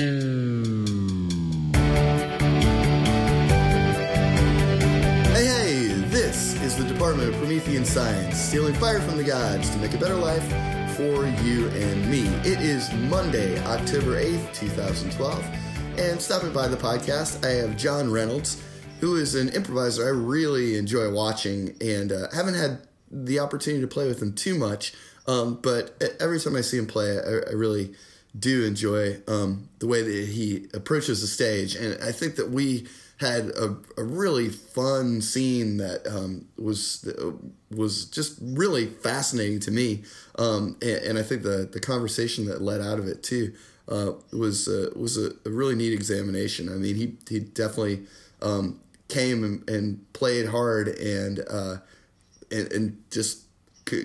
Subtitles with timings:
[0.00, 0.06] Hey,
[5.34, 9.94] hey, this is the Department of Promethean Science, stealing fire from the gods to make
[9.94, 10.44] a better life
[10.94, 12.28] for you and me.
[12.48, 15.44] It is Monday, October 8th, 2012,
[15.98, 18.62] and stopping by the podcast, I have John Reynolds,
[19.00, 23.88] who is an improviser I really enjoy watching and uh, haven't had the opportunity to
[23.88, 24.94] play with him too much,
[25.26, 27.96] um, but every time I see him play, I, I really
[28.38, 32.86] do enjoy um, the way that he approaches the stage, and I think that we
[33.18, 37.08] had a, a really fun scene that um, was
[37.70, 40.02] was just really fascinating to me,
[40.38, 43.54] um, and, and, I think the the conversation that led out of it too
[43.88, 46.68] uh, was uh, was a, a, really neat examination.
[46.68, 48.04] I mean, he he definitely
[48.40, 51.76] um, came and, and, played hard and uh,
[52.50, 53.44] and, and just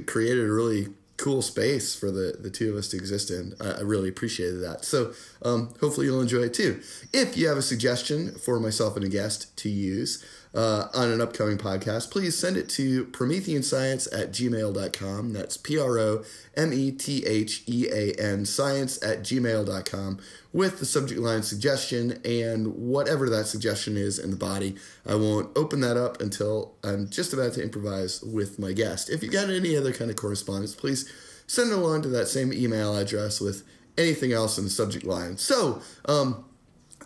[0.08, 0.88] created a really
[1.24, 3.54] cool space for the, the two of us to exist in.
[3.62, 4.84] I, I really appreciated that.
[4.84, 6.82] So um, hopefully you'll enjoy it too.
[7.14, 10.22] If you have a suggestion for myself and a guest to use
[10.54, 15.34] uh, on an upcoming podcast, please send it to prometheanscience at gmail.com.
[15.34, 16.24] That's P R O
[16.56, 20.20] M E T H E A N science at gmail.com
[20.52, 24.76] with the subject line suggestion and whatever that suggestion is in the body.
[25.06, 29.10] I won't open that up until I'm just about to improvise with my guest.
[29.10, 31.12] If you got any other kind of correspondence, please
[31.48, 33.64] send it along to that same email address with
[33.98, 35.38] anything else in the subject line.
[35.38, 36.46] So, um,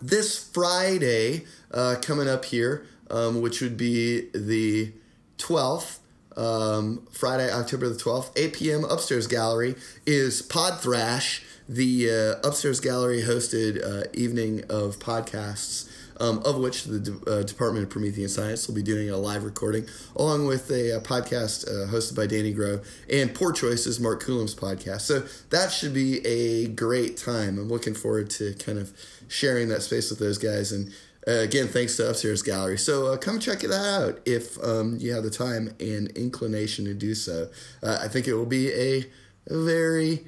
[0.00, 4.92] this Friday uh, coming up here, um, which would be the
[5.38, 5.98] 12th,
[6.36, 8.84] um, Friday, October the 12th, 8 p.m.
[8.84, 9.74] Upstairs Gallery
[10.06, 15.90] is Pod Thrash the uh, upstairs gallery hosted uh, evening of podcasts.
[16.20, 19.44] Um, of which the De- uh, Department of Promethean Science will be doing a live
[19.44, 19.86] recording,
[20.16, 24.52] along with a, a podcast uh, hosted by Danny Grow and Poor Choices, Mark Coulombe's
[24.52, 25.02] podcast.
[25.02, 25.20] So
[25.50, 27.56] that should be a great time.
[27.56, 28.90] I'm looking forward to kind of
[29.28, 30.72] sharing that space with those guys.
[30.72, 30.92] And
[31.28, 32.78] uh, again, thanks to Upstairs Gallery.
[32.78, 36.94] So uh, come check it out if um, you have the time and inclination to
[36.94, 37.48] do so.
[37.82, 39.04] I think it will be a
[39.48, 40.26] very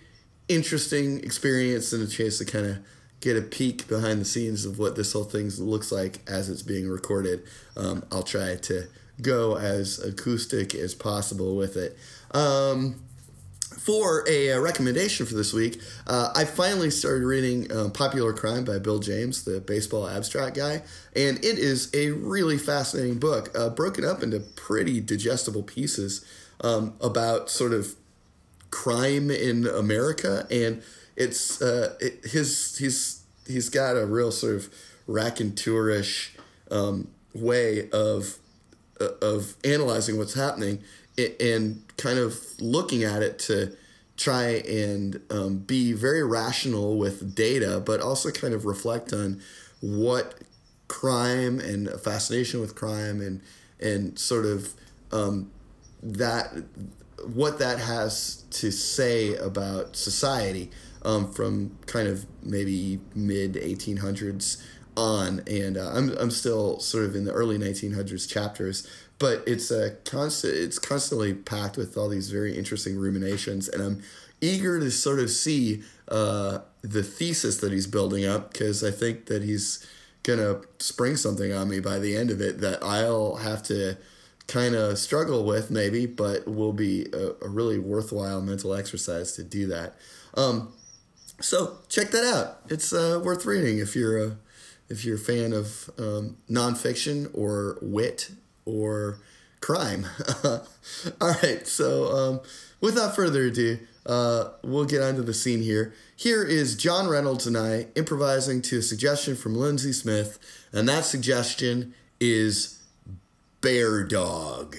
[0.49, 2.79] interesting experience and a chance to kind of
[3.21, 6.63] get a peek behind the scenes of what this whole thing looks like as it's
[6.63, 7.43] being recorded.
[7.77, 8.89] Um, I'll try to
[9.23, 11.97] go as acoustic as possible with it.
[12.33, 13.03] Um,
[13.81, 18.63] for a, uh, recommendation for this week, uh, I finally started reading uh, Popular Crime
[18.63, 20.83] by Bill James, the baseball abstract guy,
[21.17, 26.23] and it is a really fascinating book, uh, broken up into pretty digestible pieces
[26.61, 27.95] um, about sort of
[28.71, 30.83] crime in America, and
[31.17, 34.69] it's uh, it, his he's he's got a real sort of
[35.07, 36.37] raconteurish
[36.71, 38.37] um, way of
[39.01, 40.83] uh, of analyzing what's happening
[41.41, 43.77] and kind of looking at it to
[44.17, 49.41] try and um, be very rational with data, but also kind of reflect on
[49.81, 50.35] what
[50.89, 53.41] crime and fascination with crime and
[53.81, 54.75] and sort of
[55.13, 55.51] um,
[56.03, 56.53] that
[57.35, 60.71] what that has to say about society
[61.03, 64.63] um, from kind of maybe mid 1800s
[64.97, 68.87] on, and uh, I'm I'm still sort of in the early 1900s chapters,
[69.21, 70.55] but it's a constant.
[70.55, 74.03] It's constantly packed with all these very interesting ruminations, and I'm
[74.41, 79.27] eager to sort of see uh, the thesis that he's building up because I think
[79.27, 79.87] that he's
[80.23, 83.99] gonna spring something on me by the end of it that I'll have to
[84.47, 89.45] kind of struggle with maybe, but will be a, a, really worthwhile mental exercise to
[89.45, 89.95] do that.
[90.35, 90.73] Um,
[91.41, 92.61] so check that out.
[92.69, 94.37] It's uh, worth reading if you're a
[94.89, 98.31] if you're a fan of um, nonfiction or wit
[98.65, 99.19] or
[99.61, 100.07] crime.
[100.45, 102.41] All right, so um,
[102.81, 105.95] without further ado, uh, we'll get onto the scene here.
[106.17, 110.39] Here is John Reynolds and I improvising to a suggestion from Lindsey Smith,
[110.73, 112.83] and that suggestion is
[113.61, 114.77] Bear Dog.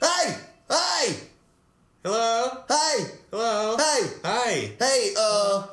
[0.00, 0.36] Hey!
[0.68, 1.16] Hey!
[2.04, 2.64] Hello?
[2.68, 3.06] Hey!
[3.30, 3.76] Hello?
[3.76, 4.10] Hey!
[4.24, 4.72] Hi!
[4.78, 5.66] Hey, uh,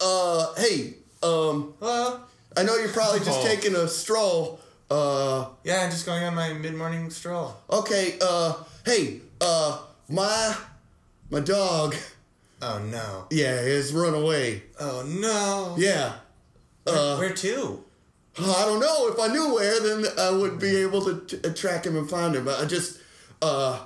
[0.00, 2.21] uh, hey, um, Hello?
[2.56, 3.44] I know you're probably just Oh.
[3.44, 4.60] taking a stroll.
[4.90, 7.56] Uh, Yeah, I'm just going on my mid-morning stroll.
[7.70, 8.54] okay, uh,
[8.84, 9.78] hey, uh,
[10.08, 10.54] my,
[11.30, 11.94] my dog,
[12.60, 13.26] Oh no.
[13.30, 14.62] yeah, has run away.
[14.78, 15.74] Oh no.
[15.78, 16.14] Yeah.
[16.84, 17.84] Where, Uh, where to?
[18.38, 19.08] I don't know.
[19.08, 22.34] If I knew where, then I would be able to t- track him and find
[22.34, 22.44] him.
[22.44, 22.98] But I just,
[23.42, 23.78] uh,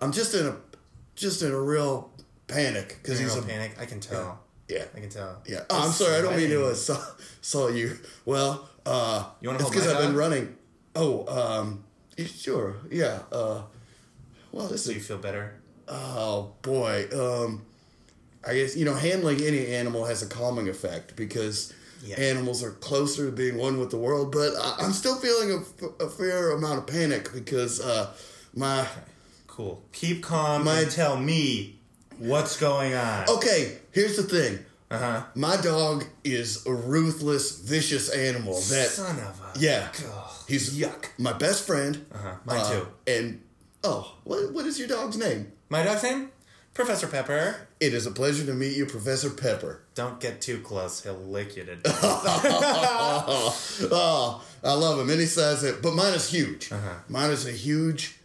[0.00, 0.56] I'm just in a,
[1.14, 2.10] just in a real
[2.48, 3.76] panic because he's a a panic.
[3.80, 4.40] I can tell.
[4.70, 5.42] Yeah, I can tell.
[5.46, 5.64] yeah.
[5.70, 6.16] Oh, I'm sorry.
[6.18, 6.96] I don't mean to uh, saw,
[7.40, 7.96] saw you.
[8.24, 10.56] Well, uh, You it's because I've been running.
[10.94, 11.84] Oh, um,
[12.18, 12.76] sure.
[12.90, 13.20] Yeah.
[13.32, 13.62] Uh,
[14.52, 15.54] well, this So you feel better?
[15.88, 17.06] Oh boy.
[17.12, 17.62] Um,
[18.46, 21.72] I guess you know handling any animal has a calming effect because
[22.02, 22.16] Yeah.
[22.18, 24.32] animals are closer to being one with the world.
[24.32, 28.12] But I, I'm still feeling a, f- a fair amount of panic because uh,
[28.54, 28.86] my
[29.46, 29.82] Cool.
[29.92, 31.79] Keep calm My- and tell me
[32.20, 33.28] what's going on.
[33.28, 33.78] okay.
[33.92, 34.64] Here's the thing.
[34.90, 35.22] Uh huh.
[35.34, 39.58] My dog is a ruthless, vicious animal that Son of a.
[39.58, 39.88] Yeah.
[40.12, 40.30] Ugh.
[40.48, 41.06] he's yuck.
[41.18, 42.04] my best friend.
[42.12, 42.34] Uh-huh.
[42.44, 42.86] Mine too.
[43.06, 43.40] And
[43.84, 45.52] oh, what what is your dog's name?
[45.68, 46.30] My dog's name?
[46.74, 47.66] Professor Pepper.
[47.80, 49.82] It is a pleasure to meet you, Professor Pepper.
[49.94, 51.02] Don't get too close.
[51.02, 52.00] He'll lick you to death.
[53.92, 55.10] Oh, I love him.
[55.10, 56.70] Any size, that- but mine is huge.
[56.72, 56.94] Uh-huh.
[57.08, 58.18] Mine is a huge,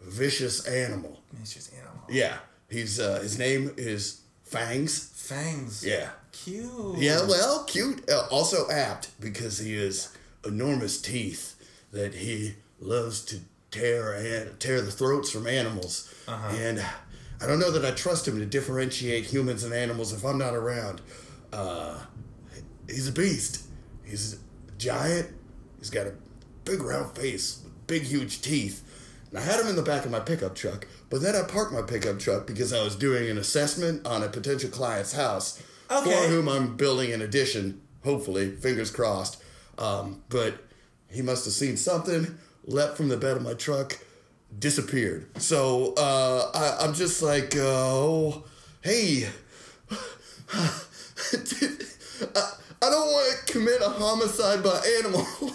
[0.00, 1.20] vicious animal.
[1.38, 2.02] He's just animal.
[2.08, 2.38] Yeah,
[2.72, 5.08] he's uh, his name is Fangs.
[5.14, 5.84] Fangs.
[5.86, 6.98] Yeah, Cute.
[6.98, 7.26] yeah.
[7.26, 8.08] Well, cute.
[8.10, 10.14] Uh, also apt because he has
[10.44, 11.54] enormous teeth
[11.92, 13.40] that he loves to
[13.70, 16.12] tear and tear the throats from animals.
[16.28, 16.56] Uh-huh.
[16.56, 16.84] And
[17.40, 20.54] I don't know that I trust him to differentiate humans and animals if I'm not
[20.54, 21.00] around.
[21.52, 21.98] Uh,
[22.88, 23.64] he's a beast.
[24.04, 24.38] He's a
[24.78, 25.28] giant.
[25.78, 26.14] He's got a
[26.64, 28.82] big round face with big huge teeth.
[29.30, 31.74] And I had him in the back of my pickup truck, but then I parked
[31.74, 36.10] my pickup truck because I was doing an assessment on a potential client's house Okay.
[36.10, 39.42] for whom I'm building an addition, hopefully, fingers crossed.
[39.76, 40.54] Um, but
[41.10, 43.98] he must have seen something, leapt from the bed of my truck,
[44.58, 45.26] disappeared.
[45.40, 48.44] So uh, I, I'm just like, uh, oh,
[48.80, 49.28] hey,
[49.90, 50.70] I,
[52.80, 55.26] I don't want to commit a homicide by animal.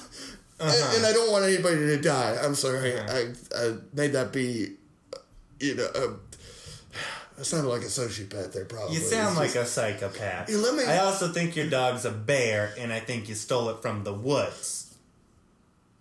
[0.59, 2.35] And, and I don't want anybody to die.
[2.41, 2.99] I'm sorry.
[2.99, 4.76] I, I made that be,
[5.59, 6.07] you know, uh,
[7.39, 8.95] I sounded like a sociopath there, probably.
[8.95, 10.49] You sound It's like just- a psychopath.
[10.49, 13.69] Yeah, let me- I also think your dog's a bear, and I think you stole
[13.69, 14.85] it from the woods.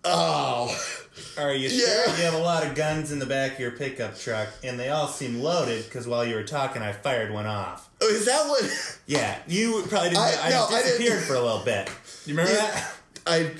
[0.04, 0.74] Oh,
[1.38, 2.04] Are you Yeah.
[2.04, 2.16] sure?
[2.16, 4.90] You have a lot of guns in the back of your pickup truck, and they
[4.90, 7.88] all seem loaded because while you were talking, I fired one off.
[8.02, 8.98] Oh, is that what?
[9.06, 10.22] Yeah, you probably didn't.
[10.22, 11.88] I- I, no, I didn't- disappeared for a little bit.
[12.26, 12.92] You remember that?
[13.26, 13.50] I,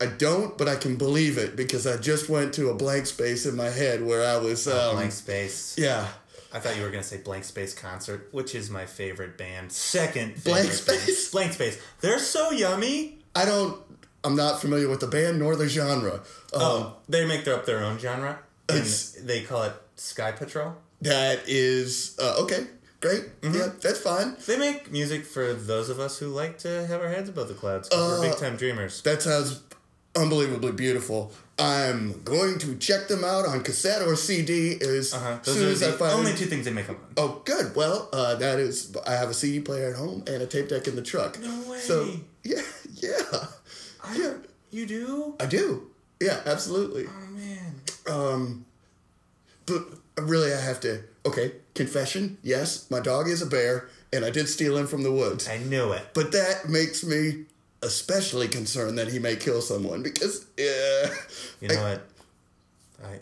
[0.00, 3.44] I don't, but I can believe it because I just went to a blank space
[3.46, 4.66] in my head where I was.
[4.66, 5.74] Um, Blank Space.
[5.78, 6.06] Yeah,
[6.52, 9.70] I thought you were gonna say Blank Space Concert, which is my favorite band.
[9.72, 11.00] Second Blank favorite band.
[11.00, 11.30] Space?
[11.30, 11.78] Blank Space.
[12.00, 13.18] They're so yummy.
[13.34, 13.80] I don't.
[14.24, 16.14] I'm not familiar with the band nor the genre.
[16.52, 18.38] Um, Oh, they make their up their own genre,
[18.68, 20.74] and It's- they call it Sky Patrol.
[21.02, 22.66] That is uh, okay.
[23.00, 23.40] Great.
[23.40, 23.54] Mm-hmm.
[23.54, 24.36] Yeah, that's fine.
[24.46, 27.54] They make music for those of us who like to have our heads above the
[27.54, 27.88] clouds.
[27.88, 29.00] 'cause we're Uh, big time dreamers.
[29.02, 29.60] That sounds
[30.20, 31.32] unbelievably beautiful.
[31.58, 35.38] I'm going to check them out on cassette or CD as Uh-huh.
[35.44, 36.12] Those soon are as I find.
[36.12, 37.12] only two things they make them on.
[37.18, 37.74] Oh, good.
[37.76, 38.96] Well, uh, that is.
[39.06, 41.38] I have a CD player at home and a tape deck in the truck.
[41.40, 41.78] No way.
[41.78, 42.10] So
[42.44, 42.62] yeah,
[42.94, 43.46] yeah,
[44.14, 44.32] yeah.
[44.70, 45.34] You do?
[45.40, 45.90] I do.
[46.20, 47.06] Yeah, absolutely.
[47.08, 47.74] Oh man.
[48.08, 48.64] Um,
[49.66, 49.82] but
[50.18, 51.02] really, I have to.
[51.26, 52.38] Okay, confession.
[52.42, 55.46] Yes, my dog is a bear, and I did steal him from the woods.
[55.48, 56.02] I knew it.
[56.14, 57.44] But that makes me
[57.82, 61.08] especially concerned that he may kill someone because, yeah.
[61.60, 62.06] You know what?
[63.04, 63.12] I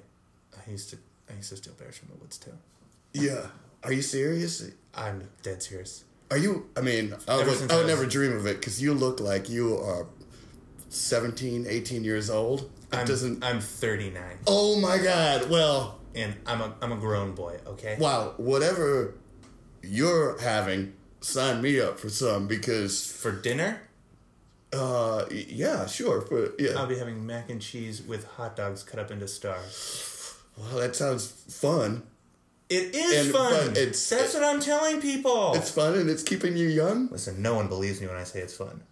[0.66, 0.96] I used to
[1.30, 2.52] I used to steal bears from the woods too.
[3.12, 3.46] Yeah.
[3.84, 4.68] Are you serious?
[4.94, 6.04] I'm dead serious.
[6.30, 6.68] Are you?
[6.76, 9.20] I mean, I would, I I would was- never dream of it because you look
[9.20, 10.06] like you are
[10.90, 12.70] 17, 18 years old.
[12.92, 13.44] It I'm doesn't.
[13.44, 15.48] I'm 39 oh my God.
[15.50, 17.58] Well, and I'm a I'm a grown boy.
[17.66, 17.96] Okay.
[17.98, 18.34] wow.
[18.36, 19.14] Whatever
[19.82, 23.82] you're having, sign me up for some because, For dinner,
[24.72, 26.20] uh, yeah, sure.
[26.22, 26.72] For, yeah.
[26.76, 30.34] I'll be having mac and cheese with hot dogs cut up into stars.
[30.56, 32.02] well, that sounds fun.
[32.68, 33.70] It is And- fun.
[33.70, 35.54] it's- That's what I'm telling people.
[35.54, 37.08] It's fun and it's keeping you young.
[37.10, 38.82] Listen, no one believes me when I say it's fun.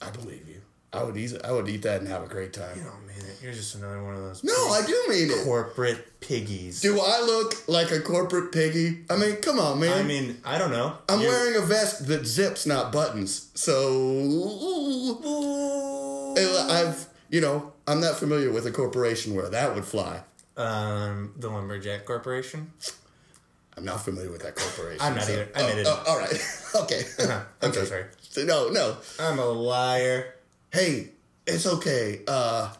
[0.00, 0.60] I believe you.
[0.94, 1.32] I would eat.
[1.44, 2.76] I would eat that and have a great time.
[2.76, 3.38] You don't mean it.
[3.42, 4.44] You're just another one of those.
[4.44, 5.44] No, I do mean it.
[5.44, 6.80] corporate piggies.
[6.80, 9.04] Do I look like a corporate piggy?
[9.10, 9.98] I mean, come on, man.
[9.98, 10.96] I mean, I don't know.
[11.08, 13.50] I'm You're- wearing a vest that zips, not buttons.
[13.54, 15.20] So.
[16.70, 20.22] I've, you know, I'm not familiar with a corporation where that would fly.
[20.56, 22.72] Um, the Lumberjack Corporation.
[23.76, 25.00] I'm not familiar with that corporation.
[25.00, 25.48] I'm not so- either.
[25.54, 26.30] I oh, made it oh, all right.
[26.82, 27.02] okay.
[27.60, 27.84] I'm so okay.
[27.84, 28.04] sorry.
[28.46, 28.96] No, no.
[29.20, 30.33] I'm a liar.
[30.74, 31.10] Hey,
[31.46, 32.20] it's okay.
[32.26, 32.72] Uh,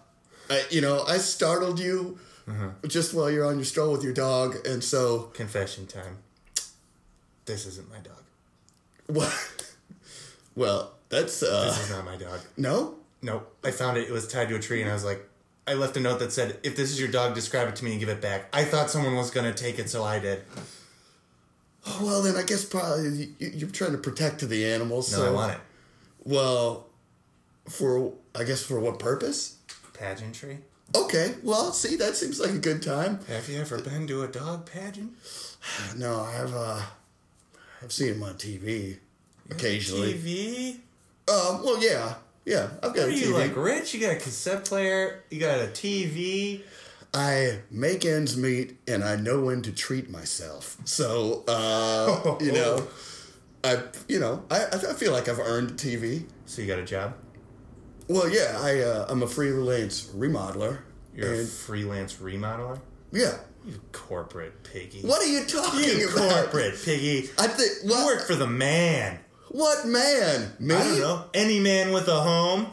[0.51, 2.89] I, you know, I startled you Mm-hmm.
[2.89, 6.19] just while you're on your stroll with your dog, and so Confession time.
[7.47, 8.23] This isn't my dog.
[9.07, 9.33] What?
[10.55, 12.41] well, that's uh, This is not my dog.
[12.59, 12.97] no.
[13.23, 13.45] no.
[13.65, 14.09] I found it.
[14.09, 15.27] It was tied to a tree, and I was like,
[15.67, 17.93] I left a note that said, "If this is your dog, describe it to me
[17.93, 20.43] and give it back." I thought someone was gonna take it, so I did.
[21.87, 25.11] Oh, well, then I guess probably you- you're trying to protect the animals.
[25.13, 25.61] No, so I want it.
[26.25, 26.89] Well,
[27.69, 29.57] for I guess for what purpose?
[29.93, 30.59] Pageantry.
[30.95, 33.19] Okay, well, see, that seems like a good time.
[33.29, 35.13] Have you ever been to a dog pageant?
[35.97, 36.83] No, I've uh,
[37.83, 38.99] I've seen them on TV
[39.51, 40.13] occasionally.
[40.15, 40.75] TV?
[41.27, 42.69] Um, well, yeah, yeah.
[42.83, 43.39] I've got Are a you TV.
[43.39, 43.95] like rich?
[43.95, 45.25] You got a cassette player.
[45.31, 46.63] You got a TV.
[47.15, 50.77] I make ends meet, and I know when to treat myself.
[50.85, 52.87] So, uh, you know,
[53.63, 56.25] I, you know, I, I feel like I've earned TV.
[56.47, 57.15] So you got a job.
[58.09, 60.79] Well, yeah, I, uh, I'm a freelance remodeler.
[61.15, 62.79] You're a freelance remodeler.
[63.13, 63.39] yeah.
[63.67, 65.01] You corporate piggy.
[65.01, 66.51] What are you talking You about?
[66.51, 67.31] corporate piggy.
[67.39, 69.21] I think You work for the man.
[69.49, 70.53] What man?
[70.61, 70.75] Me?
[70.75, 71.25] I don't know.
[71.33, 72.67] Any man with a home.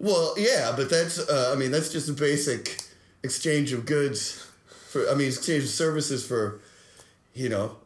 [0.00, 2.82] Well, yeah, but that's uh, I mean that's just a basic
[3.22, 4.44] exchange of goods
[4.88, 6.60] for I mean exchange of services for
[7.32, 7.76] you know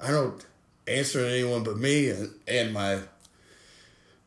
[0.00, 0.44] I don't
[0.88, 2.98] answer to anyone but me and, and my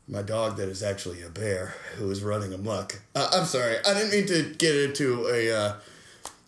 [0.07, 3.01] my dog that is actually a bear who is running amok.
[3.15, 5.73] Uh, I'm sorry, I didn't mean to get into a uh,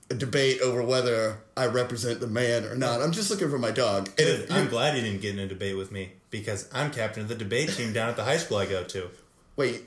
[0.10, 3.02] a debate over whether I represent the man or not.
[3.02, 4.10] I'm just looking for my dog.
[4.50, 7.36] I'm glad you didn't get in a debate with me because I'm captain of the
[7.36, 9.10] debate team down at the high school I go to.
[9.56, 9.84] wait.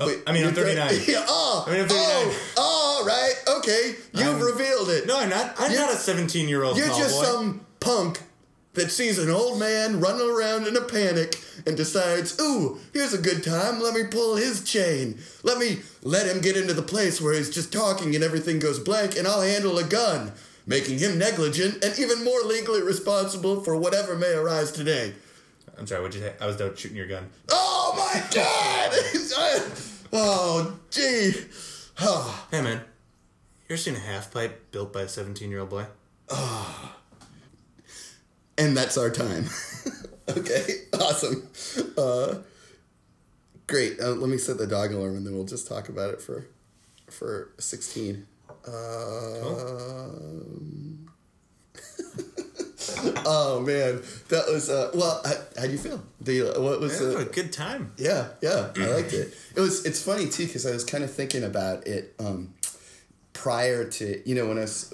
[0.00, 1.00] Oh, wait, I mean, I'm you're 39.
[1.06, 2.06] Yeah, oh, I mean, I'm 39.
[2.06, 3.94] oh, oh, right, okay.
[4.14, 5.06] You've I'm- revealed it.
[5.06, 5.54] No, I'm not.
[5.58, 7.24] I'm You're- not a 17 year old You're just boy.
[7.24, 8.22] some punk
[8.74, 13.18] that sees an old man running around in a panic and decides, ooh, here's a
[13.18, 13.80] good time.
[13.80, 15.18] Let me pull his chain.
[15.42, 18.78] Let me let him get into the place where he's just talking and everything goes
[18.78, 20.32] blank, and I'll handle a gun,
[20.66, 25.14] making him negligent and even more legally responsible for whatever may arise today.
[25.78, 26.02] I'm sorry.
[26.02, 26.34] What'd you say?
[26.40, 27.28] I was done shooting your gun.
[27.50, 28.92] Oh my god!
[30.12, 31.32] oh, gee.
[32.00, 32.78] Oh, Hey, man.
[33.68, 35.86] You ever seen a half pipe built by a 17 year old boy?
[36.30, 36.96] Ah.
[38.58, 39.46] And that's our time.
[40.28, 40.62] okay,
[40.94, 41.48] awesome.
[41.96, 42.36] Uh,
[43.66, 44.00] great.
[44.00, 46.46] Uh, let me set the dog alarm, and then we'll just talk about it for
[47.10, 48.26] for sixteen.
[48.66, 51.08] Um,
[53.26, 55.20] oh man, that was uh, well.
[55.24, 56.02] How, how do you feel?
[56.22, 57.92] Do you, what was Yeah, the a good time.
[57.96, 59.34] yeah, yeah, I liked it.
[59.56, 62.54] It was it's funny too because I was kind of thinking about it um,
[63.32, 64.92] prior to you know when I was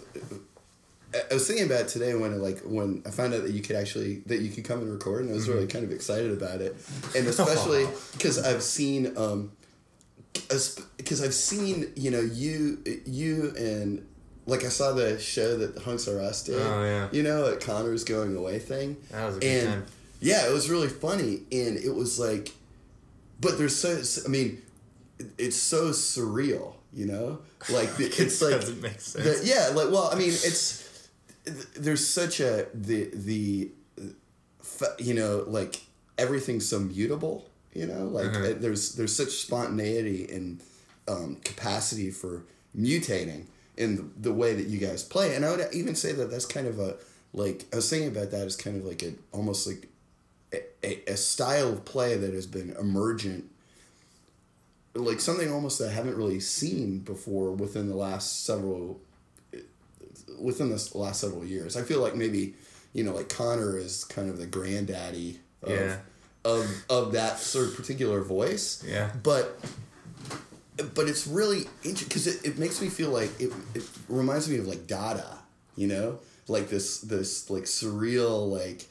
[1.14, 3.76] I was thinking about it today when like when I found out that you could
[3.76, 6.60] actually that you could come and record and I was really kind of excited about
[6.60, 6.76] it
[7.16, 9.50] and especially because I've seen um
[10.32, 14.06] because I've seen you know you you and
[14.46, 17.08] like I saw the show that the Hunks R Us did Oh, yeah.
[17.12, 19.86] you know at Connor's going away thing That was a good and time.
[20.20, 22.52] yeah it was really funny and it was like
[23.40, 24.60] but there's so I mean
[25.38, 27.38] it's so surreal you know
[27.70, 29.40] like it's like doesn't make sense.
[29.40, 30.87] the- yeah like well I mean it's
[31.76, 33.70] there's such a the the
[34.98, 35.80] you know like
[36.16, 38.50] everything's so mutable you know like Uh-huh.
[38.50, 40.60] uh, there's there's such spontaneity and
[41.08, 42.44] um, capacity for
[42.78, 43.44] mutating
[43.76, 46.44] in the, the way that you guys play and i would even say that that's
[46.46, 46.96] kind of a
[47.32, 49.88] like i was thinking about that as kind of like a almost like
[50.52, 53.44] a, a, a style of play that has been emergent
[54.94, 59.00] like something almost that i haven't really seen before within the last several
[60.40, 61.76] within this last several years.
[61.76, 62.54] I feel like maybe
[62.92, 65.96] you know like Connor is kind of the granddaddy of Yeah.
[66.44, 68.82] of, of that sort of particular voice.
[68.86, 69.10] Yeah.
[69.22, 69.58] But
[70.94, 74.58] but it's really interesting because it, it makes me feel like it, it reminds me
[74.58, 75.38] of like Dada,
[75.76, 78.86] you know, like this this like surreal like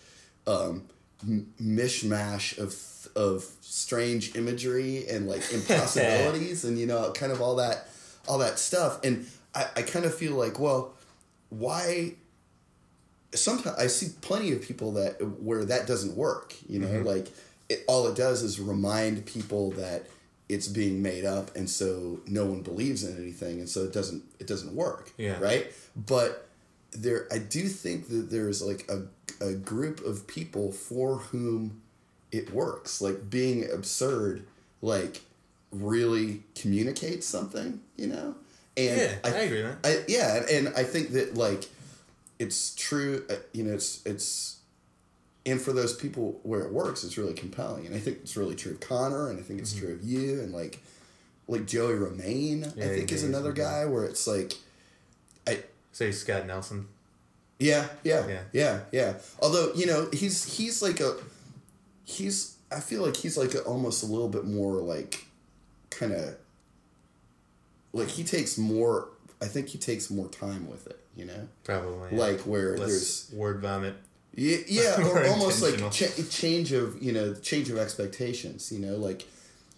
[0.45, 0.83] um,
[1.23, 2.75] m- mishmash of
[3.15, 7.87] of strange imagery and like impossibilities and you know kind of all that
[8.27, 9.25] all that stuff and
[9.55, 10.93] I, I kind of feel like well
[11.49, 12.13] why
[13.33, 16.55] sometimes I see plenty of people that where that doesn't work.
[16.67, 17.07] You know, mm-hmm.
[17.07, 17.27] like
[17.69, 20.07] it, all it does is remind people that
[20.49, 24.23] it's being made up, and so no one believes in anything, and so it doesn't
[24.39, 25.11] it doesn't work.
[25.17, 25.39] Yeah.
[25.39, 25.71] Right.
[25.95, 26.47] But
[26.91, 29.03] there, I do think that there's like a
[29.43, 31.81] a group of people for whom
[32.31, 33.01] it works.
[33.01, 34.45] Like being absurd,
[34.81, 35.21] like
[35.71, 37.81] really communicates something.
[37.95, 38.35] You know.
[38.77, 39.89] And Yeah, I agree with that.
[39.89, 41.65] I, yeah, and, and I think that like
[42.39, 43.25] it's true.
[43.29, 44.57] Uh, you know, it's it's
[45.45, 47.85] and for those people where it works, it's really compelling.
[47.87, 50.41] And I think it's really true of Connor, and I think it's true of you,
[50.41, 50.79] and like
[51.47, 52.63] like Joey Romaine.
[52.63, 52.79] Mm-hmm.
[52.79, 54.53] Yeah, I think is is another guy where it's like,
[55.47, 56.87] I Say Scott Nelson.
[57.59, 58.41] yeah yeah Yeah.
[58.53, 59.13] yeah yeah.
[59.41, 61.15] Although you know he's he's like a
[62.05, 65.25] he's I feel like he's like a, almost a little bit more like
[65.89, 66.35] kind of
[67.97, 69.09] like he takes more.
[69.41, 70.99] I think he takes more time with it.
[71.15, 71.47] You know.
[71.63, 72.09] Probably.
[72.11, 72.19] yeah.
[72.19, 73.95] like where Less there's word vomit.
[74.35, 78.95] yeah, yeah or almost like ch- change of you know change of expectations you know
[78.97, 79.25] like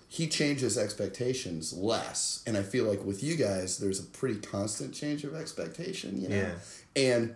[0.09, 4.93] he changes expectations less and i feel like with you guys there's a pretty constant
[4.93, 6.51] change of expectation you know Yeah.
[6.95, 7.35] and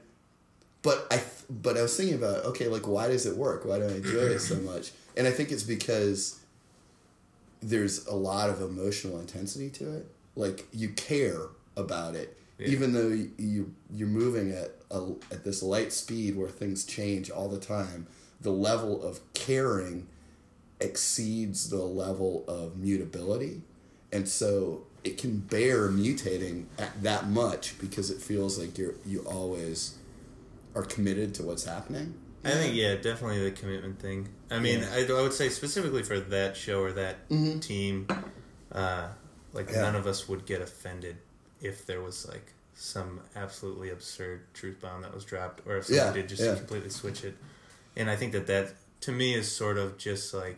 [0.81, 3.63] but I but I was thinking about okay, like why does it work?
[3.63, 4.91] Why do I enjoy it so much?
[5.15, 6.39] And I think it's because
[7.61, 10.05] there's a lot of emotional intensity to it.
[10.35, 11.41] Like you care
[11.77, 12.67] about it, Yeah.
[12.67, 17.47] even though you you're moving at a, at this light speed where things change all
[17.49, 18.07] the time.
[18.41, 20.07] The level of caring
[20.79, 23.61] exceeds the level of mutability,
[24.11, 29.19] and so it can bear mutating at that much because it feels like you're you
[29.21, 29.95] always
[30.75, 32.15] are committed to what's happening.
[32.43, 34.27] I think yeah, definitely the commitment thing.
[34.51, 35.05] I mean, Yeah.
[35.09, 37.29] I, I would say specifically for that show or that
[37.61, 38.07] team,
[38.71, 39.07] uh,
[39.53, 39.81] like Yeah.
[39.81, 41.17] none of us would get offended
[41.61, 46.07] if there was like some absolutely absurd truth bomb that was dropped, or if someone
[46.07, 46.55] Yeah, did just yeah.
[46.55, 47.35] completely switch it.
[47.95, 50.57] And I think that that to me is sort of just like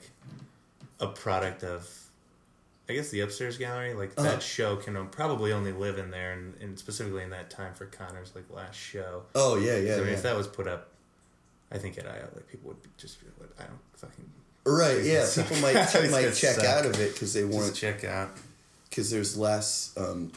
[1.00, 1.90] a product of.
[2.88, 4.30] I guess the upstairs gallery, like Uh-huh.
[4.30, 7.88] that show, can probably only live in there, and, and specifically in that time for
[7.88, 9.24] Connor's like last show.
[9.34, 10.14] Oh yeah, yeah, I mean, yeah.
[10.14, 10.92] if that was put up,
[11.72, 14.30] I think at IO, like people would be just be like, I don't fucking
[14.66, 15.04] right.
[15.04, 15.74] Yeah, people might.
[16.12, 16.64] Might check suck.
[16.66, 18.30] out of it because they just want check out.
[18.96, 20.32] Because there's less um,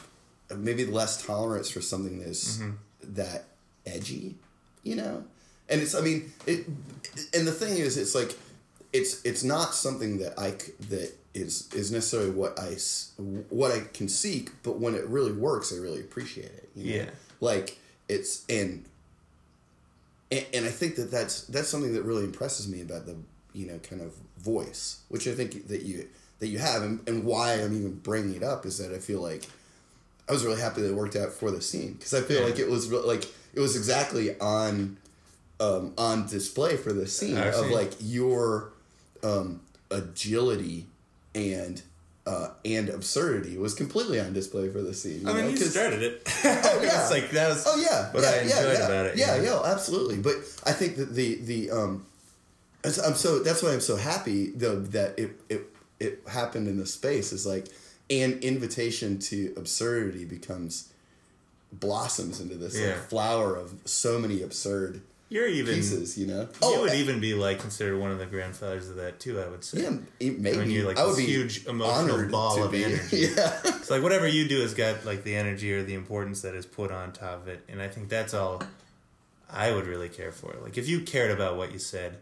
[0.53, 3.15] maybe less tolerance for something that's Mm-hmm.
[3.15, 3.45] that
[3.85, 4.35] edgy,
[4.83, 5.23] you know.
[5.69, 6.65] And it's I mean it,
[7.33, 8.37] and the thing is it's like
[8.91, 10.51] it's it's not something that I
[10.89, 12.75] that is is necessarily what I
[13.49, 16.69] what I can seek, but when it really works, I really appreciate it.
[16.75, 17.03] You know?
[17.03, 17.09] Yeah.
[17.39, 17.77] like
[18.09, 18.83] it's and
[20.31, 23.15] and, and I think that that's that's something that really impresses me about the
[23.53, 26.07] you know kind of voice, which I think that you
[26.39, 29.21] that you have, and, and why I'm even bringing it up is that I feel
[29.21, 29.43] like
[30.27, 32.45] I was really happy that it worked out for the scene because I feel Yeah.
[32.47, 34.97] like it was re- like it was exactly on
[35.59, 38.71] um, on display for the scene of like your
[39.23, 40.85] um, agility
[41.35, 41.81] and.
[42.27, 45.27] Uh, and absurdity was completely on display for the scene.
[45.27, 46.21] I mean, know, you started it.
[46.45, 47.01] Oh, yeah.
[47.01, 47.65] it's like that was.
[47.67, 48.85] Oh yeah, What yeah, I yeah, enjoyed yeah.
[48.85, 49.17] about it.
[49.17, 49.43] Yeah, know?
[49.43, 50.17] yeah, absolutely.
[50.19, 52.05] But I think that the the um,
[52.83, 55.61] I'm so that's why I'm so happy though that it it
[55.99, 57.67] it happened in the space is like
[58.09, 60.91] an invitation to absurdity becomes
[61.71, 62.87] blossoms into this Yeah.
[62.87, 65.75] like flower of so many absurd You're even.
[65.75, 66.17] pieces.
[66.17, 66.41] You know.
[66.41, 69.39] You oh, would I- even be like considered one of the grandfathers of that too.
[69.39, 69.83] I would say.
[69.83, 73.17] yeah, maybe you're like I would this be huge emotional ball of be- energy.
[73.35, 73.59] Yeah.
[73.65, 76.65] It's like whatever you do has got like the energy or the importance that is
[76.65, 78.63] put on top of it, and I think that's all
[79.51, 80.55] I would really care for.
[80.63, 82.17] Like if you cared about what you said,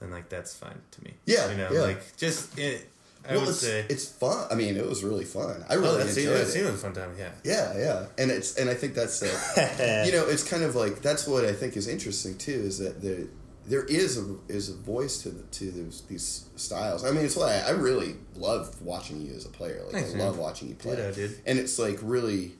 [0.00, 1.12] then like that's fine to me.
[1.26, 1.80] Yeah, you know, yeah.
[1.82, 2.88] like just it,
[3.28, 3.84] I well, would it's, say.
[3.90, 4.46] it's fun.
[4.50, 5.62] I mean, it was really fun.
[5.68, 6.60] I oh, really that's enjoyed that's it.
[6.60, 7.14] even a fun time.
[7.18, 7.30] Yeah.
[7.44, 11.02] Yeah, yeah, and it's and I think that's uh, you know it's kind of like
[11.02, 13.26] that's what I think is interesting too is that there
[13.68, 17.04] there is a is a voice to the, to those, these styles.
[17.04, 19.82] I mean, it's why I, I really love watching you as a player.
[19.84, 20.26] Like Thanks, I man.
[20.26, 20.96] love watching you play.
[20.96, 21.38] Ditto, dude.
[21.46, 22.52] And it's like really,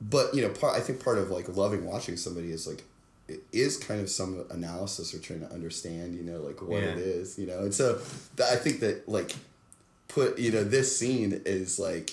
[0.00, 2.84] but you know, part I think part of like loving watching somebody is like
[3.28, 6.90] it is kind of some analysis or trying to understand, you know, like what Yeah.
[6.90, 7.98] it is, you know, and so
[8.36, 9.34] th- I think that like
[10.08, 12.10] put you know this scene is like